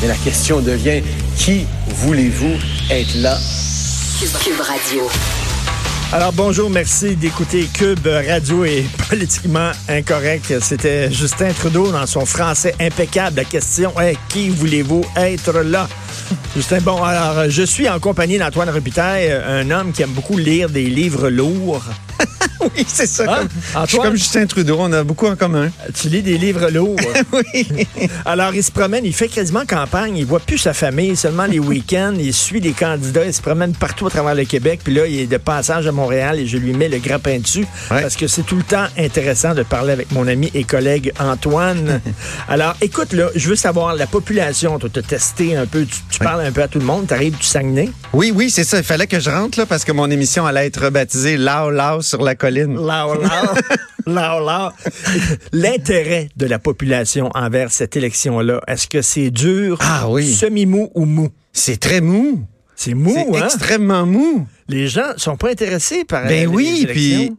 [0.00, 1.02] Mais la question devient,
[1.36, 2.56] qui voulez-vous
[2.90, 3.36] être là?
[4.44, 5.08] Cube Radio.
[6.12, 10.60] Alors bonjour, merci d'écouter Cube Radio et politiquement incorrect.
[10.60, 13.36] C'était Justin Trudeau dans son français impeccable.
[13.36, 15.88] La question est qui voulez-vous être là?
[16.56, 20.70] Justin, bon, alors je suis en compagnie d'Antoine Robitaille, un homme qui aime beaucoup lire
[20.70, 21.84] des livres lourds.
[22.76, 23.24] oui, c'est ça.
[23.28, 23.48] Hein?
[23.74, 25.70] Comme, je suis comme Justin Trudeau, on a beaucoup en commun.
[25.94, 26.96] Tu lis des livres lourds.
[27.32, 27.86] oui.
[28.24, 31.58] Alors, il se promène, il fait quasiment campagne, il voit plus sa famille, seulement les
[31.58, 35.06] week-ends, il suit des candidats, il se promène partout à travers le Québec, puis là,
[35.06, 38.02] il est de passage à Montréal et je lui mets le grappin dessus Ouais.
[38.02, 42.00] parce que c'est tout le temps intéressant de parler avec mon ami et collègue Antoine.
[42.48, 46.18] Alors, écoute, là, je veux savoir, la population, tu as testé un peu, tu, tu
[46.18, 47.90] parles un peu à tout le monde, tu arrives du Saguenay?
[48.12, 48.78] Oui, oui, c'est ça.
[48.78, 52.02] Il fallait que je rentre là parce que mon émission allait être rebaptisée Lao Lao
[52.02, 52.47] sur la colline.
[55.52, 60.32] L'intérêt de la population envers cette élection-là, est-ce que c'est dur, Ah oui.
[60.32, 61.28] semi-mou ou mou?
[61.52, 62.42] C'est très mou.
[62.76, 63.44] C'est mou, c'est hein?
[63.44, 64.46] extrêmement mou.
[64.68, 67.32] Les gens sont pas intéressés par Ben les oui, puis.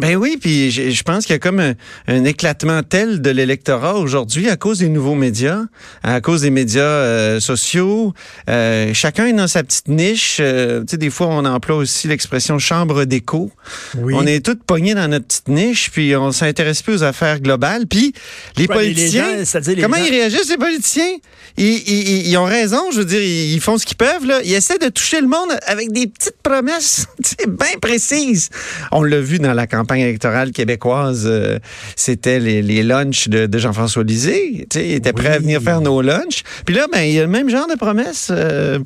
[0.00, 1.72] Ben oui, puis je, je pense qu'il y a comme un,
[2.06, 5.62] un éclatement tel de l'électorat aujourd'hui à cause des nouveaux médias,
[6.02, 8.12] à cause des médias euh, sociaux.
[8.50, 10.38] Euh, chacun est dans sa petite niche.
[10.40, 13.50] Euh, tu sais, des fois, on emploie aussi l'expression chambre d'écho.
[13.96, 14.12] Oui.
[14.16, 17.86] On est tous pognés dans notre petite niche, puis on s'intéresse plus aux affaires globales.
[17.86, 18.12] Puis
[18.58, 21.16] les politiciens, gens, c'est-à-dire les comment gens- ils réagissent, les politiciens?
[21.56, 24.24] Ils, ils- ils- ont raison, je veux dire, ils, font ce qu'ils peuvent.
[24.26, 24.40] Là.
[24.44, 28.48] Ils essaient de toucher le monde avec des petites promesses tu sais, bien précises.
[28.90, 31.58] On l'a vu dans la campagne électorale québécoise, euh,
[31.96, 34.66] c'était les, les lunchs de, de Jean-François Lisée.
[34.70, 35.42] Tu sais, il était prêt à Oui.
[35.42, 36.42] venir faire nos lunchs.
[36.64, 38.78] Puis là, ben, il y a le même genre de promesses euh,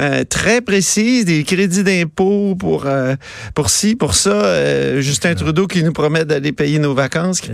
[0.00, 2.86] euh, très précises, des crédits d'impôt pour,
[3.54, 5.00] pour ci, pour ça.
[5.00, 7.50] Justin Trudeau qui nous promet d'aller payer nos vacances, qui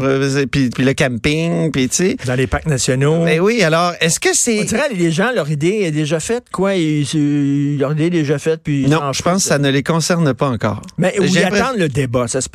[0.51, 2.17] puis, puis le camping, puis tu sais.
[2.27, 3.25] Dans les parcs nationaux.
[3.25, 4.65] Ben oui, alors, est-ce que On c'est...
[4.65, 6.75] dirait les gens, leur idée est déjà faite, quoi.
[6.75, 10.33] Ils, leur idée est déjà faite, puis Non, je pense que ça ne les concerne
[10.35, 10.83] pas encore.
[10.99, 12.49] Mais l'impression- attendent le débat, ça se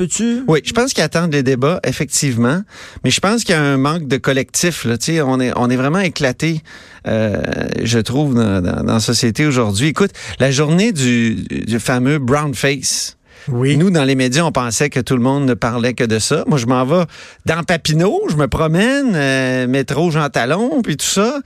[0.48, 2.62] Oui, je pense qu'ils attendent les débats, effectivement.
[3.04, 4.86] Mais je pense qu'il y a un manque de collectif.
[4.86, 4.98] Là.
[4.98, 6.62] Tu sais, On, est, on est vraiment éclaté,
[7.08, 7.42] euh,
[7.82, 9.88] je trouve, dans, dans, dans la société aujourd'hui.
[9.88, 13.18] Écoute, la journée du, du fameux brown face.
[13.50, 13.76] Oui.
[13.76, 16.46] Nous, dans les médias, on pensait que tout le monde ne parlait que de ça.
[16.48, 17.04] Moi, je m'en vais
[17.46, 21.42] dans Papineau, je me promène, euh, métro Jean Talon, puis tout ça.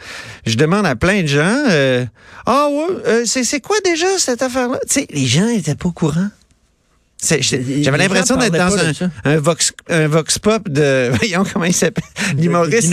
[0.45, 2.05] Je demande à plein de gens, euh,
[2.45, 4.77] ah ouais, euh, c'est quoi déjà cette affaire-là?
[4.87, 6.29] Tu sais, les gens étaient pas au coururant.
[7.83, 8.93] J'avais l'impression d'être dans un,
[9.25, 12.03] un, vox, un vox pop de, voyons comment il s'appelle,
[12.37, 12.85] l'humoriste.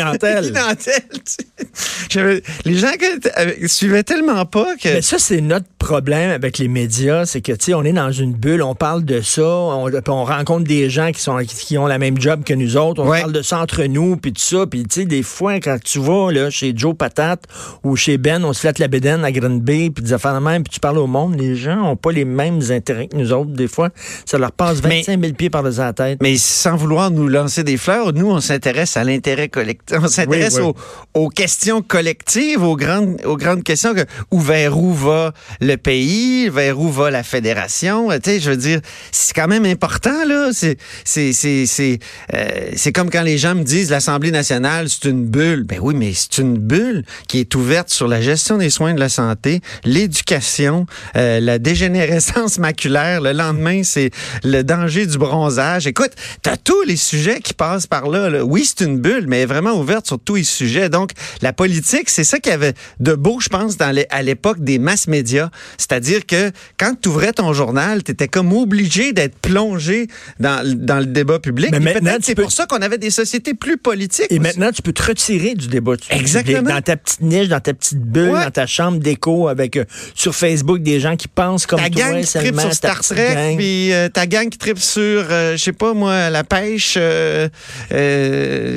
[2.11, 4.89] J'avais- Les gens que- euh, suivaient tellement pas que...
[4.89, 8.11] Mais ça, c'est notre problème avec les médias, c'est que, tu sais, on est dans
[8.11, 11.87] une bulle, on parle de ça, on, on rencontre des gens qui sont qui, ont
[11.87, 13.21] la même job que nous autres, on Ouais.
[13.21, 15.99] parle de ça entre nous, puis tout ça, puis tu sais, des fois, quand tu
[16.01, 17.45] vas là, chez Joe Patate
[17.83, 20.39] ou chez Ben, on se flatte la bédaine à Green Bay, puis des affaires de
[20.45, 23.33] même, puis tu parles au monde, les gens ont pas les mêmes intérêts que nous
[23.33, 23.91] autres, des fois,
[24.25, 26.19] ça leur passe Mais- 25 000 pieds par-dessus la tête.
[26.23, 29.99] Mais sans vouloir nous lancer des fleurs, nous, on s'intéresse à l'intérêt collectif.
[30.01, 30.73] On s'intéresse Oui, oui.
[31.15, 35.74] Aux, aux questions collectives, aux grandes, aux grandes questions que, où vers où va le
[35.77, 38.09] pays, vers où va la fédération.
[38.11, 38.81] Tu sais, je veux dire,
[39.13, 40.51] c'est quand même important, là.
[40.53, 41.99] C'est, c'est, c'est,
[42.35, 45.65] euh, c'est comme quand les gens me disent l'Assemblée nationale, c'est une bulle.
[45.65, 49.01] Ben oui, mais c'est une bulle qui est ouverte sur la gestion des soins de
[49.01, 50.87] la santé, l'éducation,
[51.17, 53.21] euh, la dégénérescence maculaire.
[53.21, 54.11] Le lendemain, c'est
[54.45, 55.87] le danger du bronzage.
[55.87, 56.13] Écoute,
[56.43, 58.29] t'as tous les sujets qui passent par là.
[58.31, 58.45] là.
[58.45, 60.89] Oui, c'est une bulle, mais vraiment ouverte sur tous les sujets.
[60.89, 61.11] Donc,
[61.43, 64.61] la politique, c'est ça qu'il y avait de beau, je pense, dans les- à l'époque
[64.61, 65.51] des masses médias.
[65.79, 70.09] C'est-à-dire que quand tu ouvrais ton journal, tu étais comme obligé d'être plongé
[70.41, 71.71] dans, dans le débat public.
[71.73, 74.27] Mais maintenant, c'est peux- pour ça qu'on avait des sociétés plus politiques.
[74.31, 74.41] Et aussi.
[74.41, 75.97] maintenant, tu peux te retirer du débat.
[75.97, 76.63] Tu- Exactement.
[76.71, 78.45] Dans ta petite niche, dans ta petite bulle, Ouais.
[78.45, 79.85] dans ta chambre d'écho, avec euh,
[80.15, 82.01] sur Facebook des gens qui pensent comme ta toi.
[82.03, 85.27] gang qui tripe seulement, sur ta Star Trek, puis euh, ta gang qui tripe sur,
[85.31, 86.95] euh, je sais pas moi, la pêche.
[86.99, 87.49] euh,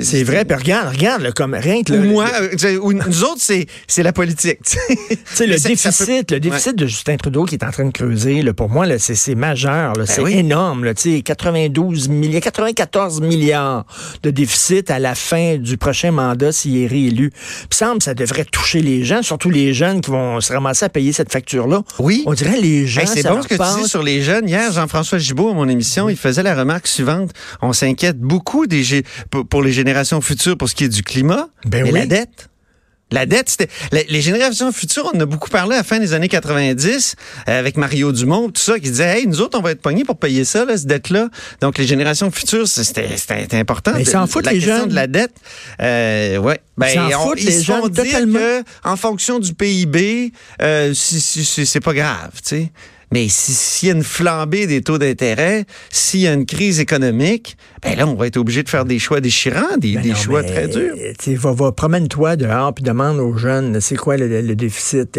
[0.03, 2.29] C'est vrai, puis regarde, regarde, là, comme rien que Ou le- moi,
[2.81, 4.59] ou nous autres, c'est la politique.
[4.65, 4.77] tu
[5.33, 5.45] sais.
[5.47, 8.69] Le déficit, le déficit de Justin Trudeau qui est en train de creuser, là, pour
[8.69, 9.93] moi, là, c'est, c'est majeur.
[9.93, 10.37] Là, c'est oui.
[10.37, 10.85] énorme.
[10.85, 13.85] Là, tu sais, 92 milliards, 94 milliards
[14.23, 17.31] de déficit à la fin du prochain mandat s'il est réélu.
[17.31, 20.85] Puis semble que ça devrait toucher les gens, surtout les jeunes qui vont se ramasser
[20.85, 21.83] à payer cette facture-là.
[21.99, 22.23] Oui.
[22.25, 23.01] On dirait les gens.
[23.01, 24.47] Hey, c'est ça bon ce que tu dis sur les jeunes.
[24.47, 27.31] Hier, Jean-François Gibault, à mon émission, il faisait la remarque suivante.
[27.61, 29.03] On s'inquiète beaucoup des,
[29.49, 31.49] pour, les générations futures pour ce qui est du climat.
[31.65, 31.91] Ben oui.
[31.91, 32.49] la dette.
[33.11, 33.69] La dette, c'était.
[34.09, 37.15] Les générations futures, on en a beaucoup parlé à la fin des années 90
[37.47, 40.03] euh, avec Mario Dumont, tout ça, qui disait Hey, nous autres, on va être pognés
[40.03, 41.29] pour payer ça, là, cette dette-là.
[41.61, 43.07] Donc, les générations futures, c'était
[43.53, 43.91] important.
[43.95, 44.89] Mais ils s'en foutent, la les question jeunes.
[44.89, 45.31] de la dette,
[45.81, 46.59] euh, ouais.
[46.77, 48.39] Ben, Ils s'en on- foutent, ils les se font jeunes, dire totalement.
[48.39, 52.71] que, en fonction du PIB, euh, c'est pas grave, tu sais.
[53.13, 56.79] Mais si- s'il y a une flambée des taux d'intérêt, s'il y a une crise
[56.81, 60.09] économique, ben là, on va être obligé de faire des choix déchirants, des, Ben des
[60.09, 60.93] non, choix très durs.
[61.19, 65.17] tu sais, Va, va, promène-toi dehors puis demande aux jeunes, c'est quoi le, le déficit,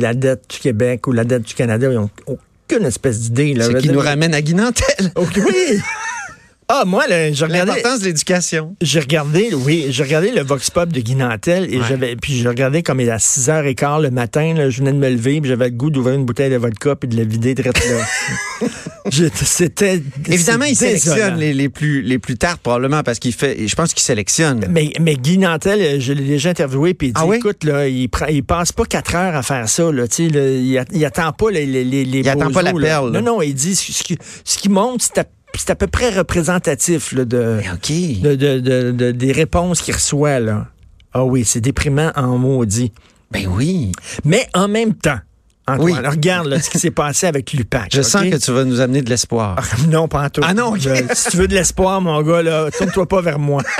[0.00, 1.88] la dette du Québec ou la dette du Canada?
[1.90, 3.54] Ils n'ont aucune espèce d'idée.
[3.60, 5.12] Ce qui nous ramène à Guinantel.
[5.16, 5.80] Oui!
[6.70, 7.76] Ah, moi, je regardais...
[7.76, 8.76] L'importance de l'éducation.
[8.82, 11.84] J'ai regardé, oui, j'ai regardé le Vox Pop de Guy Nantel et Ouais.
[11.88, 14.98] j'avais, puis je regardais comme il est à 6h15 le matin, là, je venais de
[14.98, 17.54] me lever, puis j'avais le goût d'ouvrir une bouteille de vodka puis de la vider
[17.54, 17.70] là.
[19.10, 23.66] J'étais- C'était Évidemment, il sélectionne les, les plus, les plus tard, probablement, parce qu'il fait,
[23.66, 24.66] je pense qu'il sélectionne.
[24.68, 27.38] Mais, mais Guy Nantel, euh, je l'ai déjà interviewé, puis il dit, Ah oui?
[27.38, 30.06] écoute, là, il, prend, il passe pas quatre heures à faire ça, là, là,
[30.92, 33.22] il, attend pas les, les, les, Il attend pas la perle, là.
[33.22, 35.18] Non, non, il dit, ce, qui, ce qui montre, c'est
[35.54, 38.20] c'est à peu près représentatif, là, de, Mais OK.
[38.22, 40.66] de, de- de- de- des réponses qu'il reçoit, là.
[41.12, 42.92] Ah oui, c'est déprimant en maudit.
[43.30, 43.92] Ben oui.
[44.24, 45.18] Mais en même temps,
[45.66, 46.08] Antoine, Oui.
[46.08, 47.90] regarde là, ce qui s'est passé avec l'UPAC.
[47.92, 49.58] Je sens que tu vas nous amener de l'espoir.
[49.88, 50.40] Non, pas en tout.
[50.44, 50.80] Ah non, ok.
[50.80, 53.62] Je- si tu veux de l'espoir, mon gars, là, tourne-toi pas vers moi.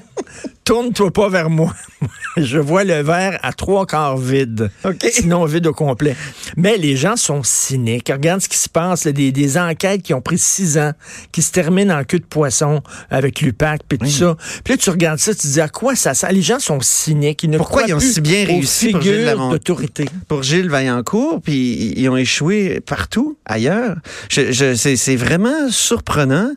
[0.64, 1.74] tourne-toi pas vers moi.
[2.36, 4.70] Je vois le verre à trois quarts vide.
[5.10, 6.16] Sinon vide au complet.
[6.56, 8.10] Mais les gens sont cyniques.
[8.10, 9.04] Regarde ce qui se passe.
[9.04, 10.92] là, des, des enquêtes qui ont pris six ans,
[11.30, 14.36] qui se terminent en queue de poisson avec l'UPAC, puis tout ça.
[14.64, 16.32] Puis là, tu regardes ça, tu te dis à quoi ça sert?
[16.32, 17.42] Les gens sont cyniques.
[17.42, 20.08] Ils ne Pourquoi ils ont plus si bien réussi pour Gilles d'autorité.
[20.28, 23.96] pour Gilles Vaillancourt, puis ils ont échoué partout ailleurs.
[24.30, 26.50] Je, c'est vraiment surprenant.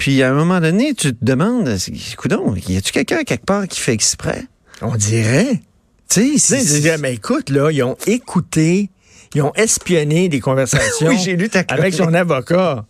[0.00, 1.76] Puis à un moment donné, tu te demandes,
[2.16, 4.44] coudon, y a-tu quelqu'un quelque part qui fait exprès?
[4.80, 5.60] On dirait.
[6.08, 8.88] Tu sais, Tu sais, mais écoute, là, ils ont écouté,
[9.34, 12.86] ils ont espionné des conversations Oui, j'ai lu ta avec son avocat.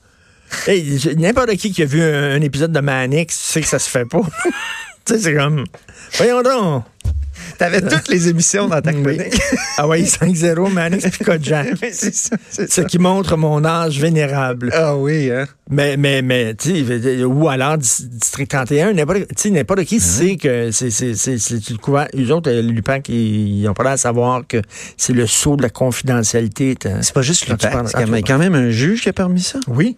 [0.68, 3.90] Hey, N'importe qui qui a vu un, un épisode de Manix sait que ça se
[3.90, 4.20] fait pas.
[5.04, 5.64] tu sais, c'est comme,
[6.16, 6.84] voyons donc.
[7.58, 9.02] T'avais toutes les émissions dans ta Oui.
[9.16, 9.40] chronique.
[9.78, 11.24] Ah oui, 5-0, Manix puis.
[11.82, 12.84] Mais c'est ça, c'est Ce ça.
[12.84, 14.70] qui montre mon âge vénérable.
[14.74, 15.46] Ah oui, hein?
[15.70, 19.20] Mais, mais, mais, tu sais, ou alors Dis- District 31, n'importe
[19.50, 22.08] n'importe qui sait que c'est, c'est, c'est, c'est le couvert.
[22.16, 24.60] Eux autres, euh, l'UPAC, ils n'ont pas l'air à savoir que
[24.96, 26.74] c'est le saut de la confidentialité.
[27.02, 27.46] C'est pas juste
[28.16, 29.60] y a quand même un juge qui a permis ça.
[29.68, 29.96] Oui.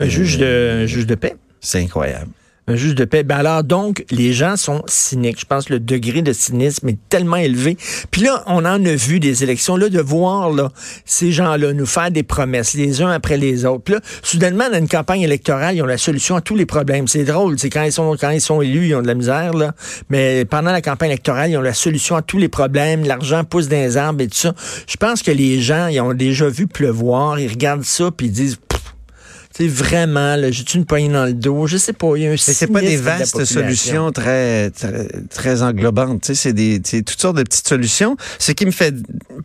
[0.00, 1.36] Un juge de, un juge de paix.
[1.60, 2.30] C'est incroyable.
[2.70, 3.22] Un juge de paix.
[3.22, 5.40] Ben alors, donc, les gens sont cyniques.
[5.40, 7.78] Je pense que le degré de cynisme est tellement élevé.
[8.10, 9.78] Puis là, on en a vu des élections.
[9.78, 10.70] Là, de voir là,
[11.06, 13.90] ces gens-là nous faire des promesses, les uns après les autres.
[13.90, 17.08] Là, soudainement, dans une campagne électorale, ils ont la solution à tous les problèmes.
[17.08, 17.58] C'est drôle.
[17.58, 19.72] C'est quand ils sont quand ils sont élus, ils ont de la misère, là.
[20.10, 23.02] Mais pendant la campagne électorale, ils ont la solution à tous les problèmes.
[23.04, 24.54] L'argent pousse dans les arbres et tout ça.
[24.86, 27.40] Je pense que les gens, ils ont déjà vu pleuvoir.
[27.40, 28.58] Ils regardent ça, puis ils disent...
[29.58, 31.66] Sais, vraiment, j'ai-tu une poignée dans le dos?
[31.66, 34.70] Je sais pas, il y a un Mais c'est pas des de vastes solutions très,
[34.70, 36.22] très, très englobantes.
[36.22, 38.16] Tu sais, c'est des, toutes sortes de petites solutions.
[38.38, 38.94] Ce qui me fait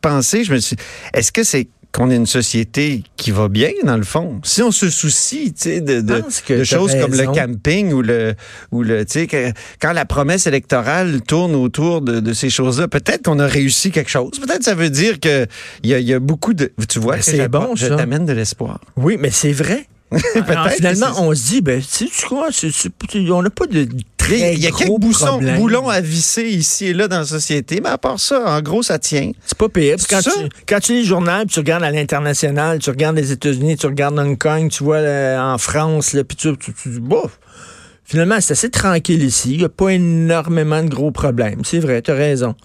[0.02, 0.76] penser, je me suis,
[1.16, 4.40] est-ce que c'est qu'on est une société qui va bien, dans le fond?
[4.44, 6.24] Si on se soucie, de, de,
[6.60, 8.36] de choses comme le camping ou le,
[8.72, 9.52] ou le, que-
[9.82, 14.10] quand la promesse électorale tourne autour de, de ces choses-là, peut-être qu'on a réussi quelque
[14.12, 14.32] chose.
[14.40, 15.48] Peut-être ça veut dire que
[15.84, 18.34] il y a, y a beaucoup de, tu vois, Ben, c'est bon, je t'amène de
[18.34, 18.80] l'espoir.
[18.96, 19.88] Oui, mais c'est vrai.
[20.48, 22.50] Alors, que finalement, on se dit, ben, tu sais quoi,
[23.32, 26.88] on n'a pas de très il y a gros quelques boussons, boulons à visser ici
[26.88, 29.32] et là dans la société, mais à part ça, en gros, ça tient.
[29.46, 29.98] C'est pas pire.
[30.10, 30.30] Quand tu,
[30.68, 33.88] quand tu lis le journal, puis tu regardes à l'international, tu regardes les États-Unis, tu
[33.88, 37.40] regardes Hong Kong, tu vois euh, en France, là, puis tu, tu, tu dis, bof.
[38.06, 39.54] Finalement, c'est assez tranquille ici.
[39.54, 41.62] Il n'y a pas énormément de gros problèmes.
[41.64, 42.56] C'est vrai, tu as raison.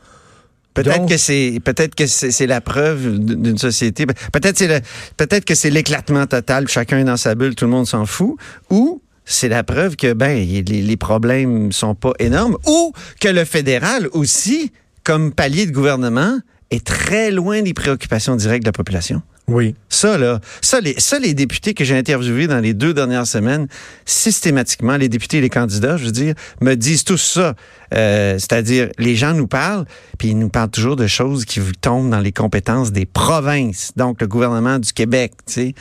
[0.83, 4.07] Peut-être que c'est peut-être que c'est la preuve d'une société.
[4.07, 4.83] Peut-être c'est
[5.17, 6.69] peut-être que c'est l'éclatement total.
[6.69, 8.37] Chacun est dans sa bulle, tout le monde s'en fout.
[8.71, 12.57] Ou c'est la preuve que ben les, les problèmes sont pas énormes.
[12.67, 14.73] Ou que le fédéral aussi,
[15.05, 16.39] comme palier de gouvernement,
[16.71, 19.23] est très loin des préoccupations directes de la population.
[19.49, 19.75] Oui.
[19.89, 23.67] Ça, là, ça les, ça, les députés que j'ai interviewés dans les deux dernières semaines,
[24.05, 27.55] systématiquement, les députés et les candidats, je veux dire, me disent tous ça.
[27.95, 29.87] Euh, C'est-à-dire, les gens nous parlent,
[30.19, 34.21] puis ils nous parlent toujours de choses qui tombent dans les compétences des provinces, donc
[34.21, 35.75] le gouvernement du Québec, tu sais.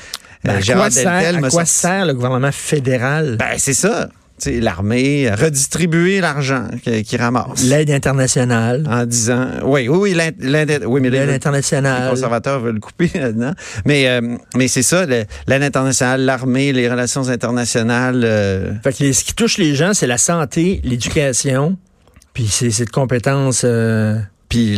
[0.43, 3.35] Ben, à quoi, sert, à quoi sert le gouvernement fédéral?
[3.37, 4.09] Ben, c'est ça
[4.45, 7.63] l'armée, redistribuer l'argent qui ramasse.
[7.63, 8.85] L'aide internationale.
[8.89, 12.03] En disant, oui, oui, oui, l'aide, oui, mais l'aide internationale.
[12.03, 13.53] Les conservateurs veulent couper là-dedans.
[13.85, 15.27] Mais, euh, mais c'est ça, l'aide
[15.63, 18.21] internationale, l'armée, les relations internationales.
[18.23, 18.73] Euh.
[18.83, 21.77] Fait que ce qui touche les gens, c'est la santé, l'éducation,
[22.33, 24.17] puis c'est cette compétence euh,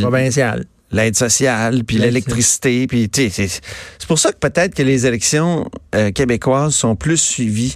[0.02, 3.62] provinciale l'aide sociale, puis l'électricité, puis c'est
[4.08, 5.70] pour ça que peut-être que les élections
[6.16, 7.76] québécoises sont plus suivies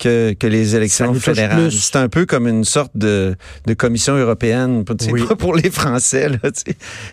[0.00, 1.70] que, que les élections fédérales.
[1.70, 5.24] C'est un peu comme une sorte de, de commission européenne, oui.
[5.26, 6.28] pas pour les Français.
[6.28, 6.38] Là,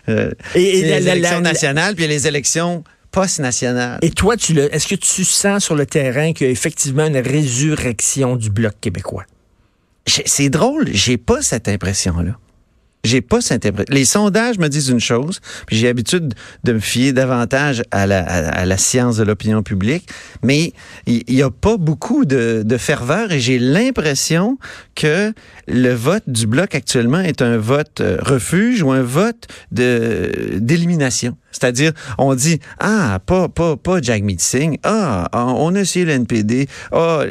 [0.08, 3.98] euh, et, les élections nationales, puis les élections post-nationales.
[4.02, 7.06] Et toi, tu le, est-ce que tu sens sur le terrain qu'il y a effectivement
[7.06, 9.24] une résurrection du Bloc québécois?
[10.06, 12.38] C'est drôle, j'ai pas cette impression-là.
[13.04, 17.12] J'ai pas cette Les sondages me disent une chose, puis j'ai l'habitude de me fier
[17.12, 20.08] davantage à la, à, la science de l'opinion publique,
[20.42, 20.72] mais
[21.06, 24.58] il n'y a pas beaucoup de, de ferveur et j'ai l'impression
[24.94, 25.32] que
[25.68, 31.36] le vote du bloc actuellement est un vote euh, refuge ou un vote d'élimination.
[31.50, 34.78] C'est-à-dire, on dit, ah, pas, pas, pas Jack Singh.
[34.82, 36.68] Ah, on a essayé le NPD.
[36.92, 37.22] Ah,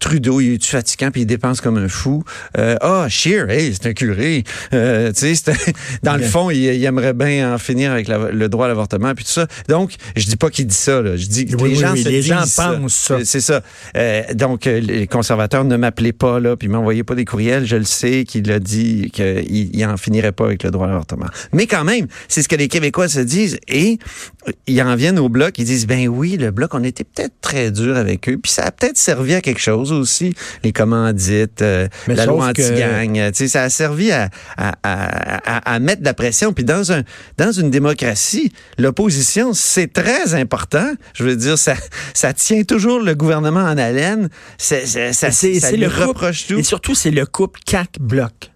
[0.00, 2.24] Trudeau, il est fatigant puis il dépense comme un fou.
[2.58, 4.44] Euh, ah, Shear, hey, c'est un curé.
[4.74, 5.52] Euh, tu sais,
[6.02, 9.30] dans le fond, il, aimerait bien en finir avec le droit à l'avortement puis tout
[9.30, 9.46] ça.
[9.68, 11.16] Donc, je dis pas qu'il dit ça, là.
[11.16, 13.18] Je dis que les gens, les gens pensent ça.
[13.24, 13.62] C'est ça.
[13.96, 17.66] Euh, donc, les conservateurs ne m'appelaient pas, là, puis m'envoyaient pas des courriels.
[17.66, 20.90] Je le sais qu'il a dit qu'il il en finirait pas avec le droit à
[20.90, 21.26] l'avortement.
[21.52, 23.98] Mais quand même, c'est ce que les Québécois se disent et
[24.66, 27.70] ils en viennent au bloc, ils disent, ben oui, le bloc, on était peut-être très
[27.70, 31.88] dur avec eux, puis ça a peut-être servi à quelque chose aussi, les commandites, euh,
[32.08, 36.14] la loi anti-gang, tu sais, ça a servi à, à, à, à, mettre de la
[36.14, 36.52] pression.
[36.52, 37.02] Puis dans, un,
[37.38, 40.92] dans une démocratie, l'opposition, c'est très important.
[41.14, 41.74] Je veux dire, ça,
[42.14, 44.28] ça tient toujours le gouvernement en haleine.
[44.58, 46.58] C'est, ça, ça, le reproche tout.
[46.58, 48.51] Et surtout, c'est le couple CAC-Bloc.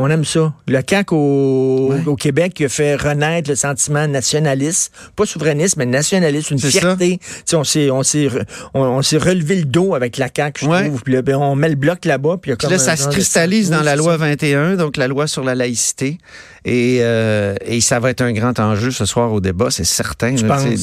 [0.00, 0.54] On aime ça.
[0.68, 5.86] Le CAC au, au, Québec qui a fait renaître le sentiment nationaliste, pas souverainiste, mais
[5.86, 7.18] nationaliste, une fierté.
[7.52, 8.28] On s'est, on s'est,
[8.74, 11.02] on, s'est relevé le dos avec la CAC, je trouve.
[11.02, 12.36] Puis là, ben, on met le bloc là-bas.
[12.40, 16.18] Puis, là, ça se cristallise dans la loi 21, donc la loi sur la laïcité.
[16.64, 20.34] Et, euh, et ça va être un grand enjeu ce soir au débat, c'est certain.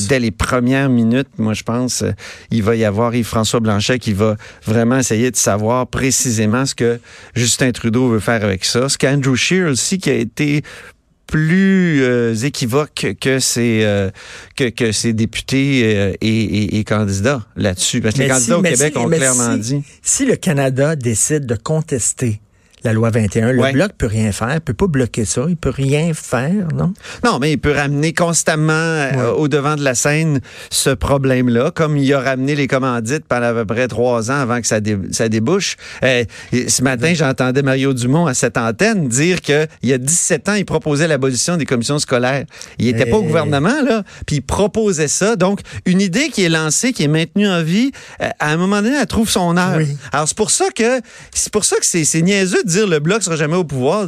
[0.09, 2.11] dès les premières minutes, moi je pense, euh,
[2.49, 6.99] il va y avoir Yves-François Blanchet qui va vraiment essayer de savoir précisément ce que
[7.35, 8.89] Justin Trudeau veut faire avec ça.
[8.89, 10.61] Ce qu'Andrew Scheer aussi, qui a été
[11.27, 14.11] plus euh, équivoque que ses,
[14.55, 17.99] que, que ses députés et, et, candidats là-dessus.
[18.01, 19.83] Parce que les candidats au Québec ont clairement dit.
[20.03, 22.41] Si le Canada décide de contester
[22.85, 23.51] la loi 21.
[23.51, 26.93] Le bloc peut rien faire, il peut pas bloquer ça, il peut rien faire, non?
[27.23, 30.39] Non, mais il peut ramener constamment euh, au devant de la scène
[30.69, 34.61] ce problème-là, comme il a ramené les commandites pendant à peu près trois ans avant
[34.61, 34.79] que ça,
[35.11, 35.77] ça débouche.
[36.03, 40.53] Euh, ce matin, j'entendais Mario Dumont à cette antenne dire qu'il y a 17 ans,
[40.53, 42.45] il proposait l'abolition des commissions scolaires.
[42.77, 45.35] Il n'était pas au gouvernement, là, puis il proposait ça.
[45.35, 48.81] Donc, une idée qui est lancée, qui est maintenue en vie, euh, à un moment
[48.83, 49.79] donné, elle trouve son heure.
[50.11, 51.01] Alors, c'est pour ça que
[51.33, 54.07] c'est pour ça que c'est niaiseux de dire le bloc sera jamais au pouvoir.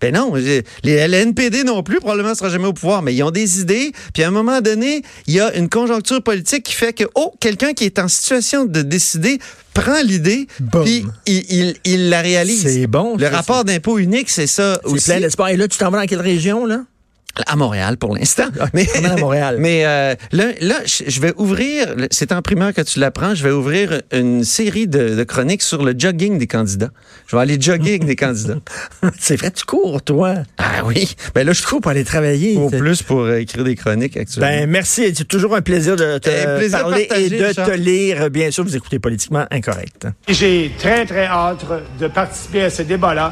[0.00, 3.60] Ben non, les LNPD non plus probablement sera jamais au pouvoir, mais ils ont des
[3.60, 3.92] idées.
[4.14, 7.32] Puis à un moment donné, il y a une conjoncture politique qui fait que oh,
[7.40, 9.38] quelqu'un qui est en situation de décider
[9.74, 10.46] prend l'idée,
[10.82, 12.62] puis il, il, la réalise.
[12.62, 13.16] C'est bon.
[13.16, 15.00] Le rapport d'impôt unique, c'est ça aussi.
[15.00, 15.48] C'est plein d'espoir.
[15.50, 16.82] Et là, tu t'en vas dans quelle région, là?
[17.46, 18.46] À Montréal pour l'instant.
[18.72, 19.56] mais à Montréal.
[19.60, 23.50] Mais euh, là, là, je vais ouvrir, c'est en primaire que tu l'apprends, je vais
[23.50, 26.90] ouvrir une série de, chroniques sur le jogging des candidats.
[27.26, 28.58] Je vais aller jogger avec des candidats.
[29.18, 30.34] C'est vrai, tu cours, toi.
[30.58, 31.14] Ah oui.
[31.34, 32.56] Ben là, je cours pour aller travailler.
[32.56, 34.48] Au plus pour euh, écrire des chroniques actuellement.
[34.48, 35.12] Ben merci.
[35.14, 38.30] C'est toujours un plaisir de te parler et de te lire.
[38.30, 40.06] Bien sûr, vous écoutez Politiquement Incorrect.
[40.28, 41.64] J'ai très, très hâte
[42.00, 43.24] de participer à ce débat-là.